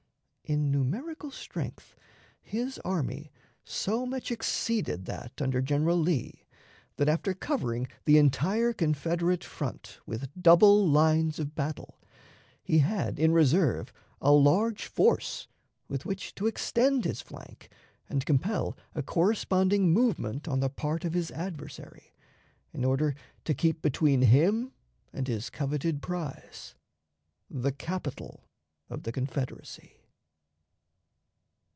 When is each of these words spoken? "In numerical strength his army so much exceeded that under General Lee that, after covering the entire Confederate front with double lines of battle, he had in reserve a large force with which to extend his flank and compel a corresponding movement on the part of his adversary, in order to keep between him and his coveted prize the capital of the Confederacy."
"In 0.43 0.69
numerical 0.69 1.31
strength 1.31 1.95
his 2.41 2.77
army 2.83 3.31
so 3.63 4.05
much 4.05 4.29
exceeded 4.29 5.05
that 5.05 5.41
under 5.41 5.61
General 5.61 5.95
Lee 5.97 6.43
that, 6.97 7.07
after 7.07 7.33
covering 7.33 7.87
the 8.03 8.17
entire 8.17 8.73
Confederate 8.73 9.45
front 9.45 9.99
with 10.05 10.29
double 10.37 10.85
lines 10.85 11.39
of 11.39 11.55
battle, 11.55 12.01
he 12.61 12.79
had 12.79 13.17
in 13.17 13.31
reserve 13.31 13.93
a 14.19 14.33
large 14.33 14.87
force 14.87 15.47
with 15.87 16.05
which 16.05 16.35
to 16.35 16.47
extend 16.47 17.05
his 17.05 17.21
flank 17.21 17.69
and 18.09 18.25
compel 18.25 18.75
a 18.93 19.01
corresponding 19.01 19.93
movement 19.93 20.49
on 20.49 20.59
the 20.59 20.69
part 20.69 21.05
of 21.05 21.13
his 21.13 21.31
adversary, 21.31 22.13
in 22.73 22.83
order 22.83 23.15
to 23.45 23.53
keep 23.53 23.81
between 23.81 24.23
him 24.23 24.73
and 25.13 25.29
his 25.29 25.49
coveted 25.49 26.01
prize 26.01 26.75
the 27.49 27.71
capital 27.71 28.43
of 28.89 29.03
the 29.03 29.13
Confederacy." 29.13 29.93